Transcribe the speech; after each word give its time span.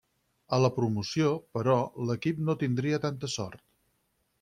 A 0.55 0.57
la 0.63 0.71
promoció, 0.77 1.29
però, 1.59 1.77
l'equip 2.11 2.43
no 2.49 2.57
tindria 2.67 3.05
tanta 3.09 3.35
sort. 3.41 3.69